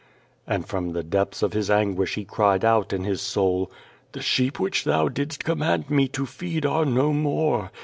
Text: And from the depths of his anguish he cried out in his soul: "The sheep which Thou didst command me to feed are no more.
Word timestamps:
And 0.47 0.67
from 0.67 0.93
the 0.93 1.03
depths 1.03 1.43
of 1.43 1.53
his 1.53 1.69
anguish 1.69 2.15
he 2.15 2.25
cried 2.25 2.65
out 2.65 2.91
in 2.91 3.03
his 3.03 3.21
soul: 3.21 3.71
"The 4.13 4.21
sheep 4.23 4.59
which 4.59 4.83
Thou 4.83 5.09
didst 5.09 5.45
command 5.45 5.91
me 5.91 6.07
to 6.07 6.25
feed 6.25 6.65
are 6.65 6.85
no 6.85 7.13
more. 7.13 7.69